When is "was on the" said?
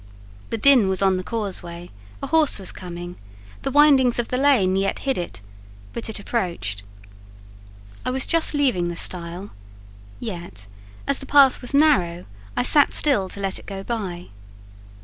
0.87-1.23